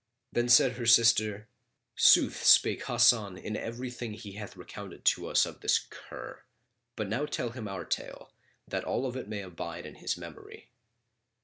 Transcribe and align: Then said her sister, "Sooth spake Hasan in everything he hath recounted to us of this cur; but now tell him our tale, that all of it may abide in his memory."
Then 0.31 0.49
said 0.49 0.71
her 0.77 0.87
sister, 0.87 1.47
"Sooth 1.95 2.43
spake 2.43 2.85
Hasan 2.87 3.37
in 3.37 3.55
everything 3.55 4.13
he 4.13 4.31
hath 4.31 4.57
recounted 4.57 5.05
to 5.05 5.27
us 5.27 5.45
of 5.45 5.59
this 5.61 5.77
cur; 5.77 6.41
but 6.95 7.07
now 7.07 7.27
tell 7.27 7.51
him 7.51 7.67
our 7.67 7.85
tale, 7.85 8.33
that 8.67 8.83
all 8.83 9.05
of 9.05 9.15
it 9.15 9.29
may 9.29 9.43
abide 9.43 9.85
in 9.85 9.93
his 9.93 10.17
memory." 10.17 10.71